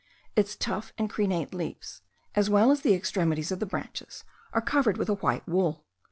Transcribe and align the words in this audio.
Its 0.35 0.55
tough 0.55 0.91
and 0.97 1.11
crenate 1.11 1.53
leaves, 1.53 2.01
as 2.33 2.49
well 2.49 2.71
as 2.71 2.81
the 2.81 2.95
extremities 2.95 3.51
of 3.51 3.59
the 3.59 3.67
branches, 3.67 4.23
are 4.51 4.59
covered 4.59 4.97
with 4.97 5.09
a 5.09 5.13
white 5.13 5.47
wool. 5.47 5.85